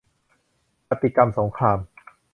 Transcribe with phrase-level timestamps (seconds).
[0.89, 1.77] ปฏิกรรมสงคราม